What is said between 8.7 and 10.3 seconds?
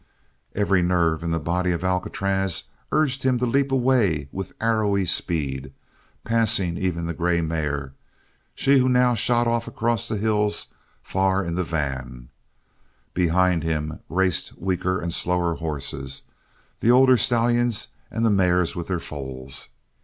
who now shot off across the